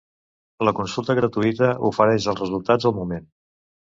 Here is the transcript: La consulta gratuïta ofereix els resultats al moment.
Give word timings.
La 0.67 0.71
consulta 0.79 1.15
gratuïta 1.19 1.69
ofereix 1.91 2.27
els 2.33 2.39
resultats 2.43 2.89
al 2.91 2.95
moment. 3.03 3.31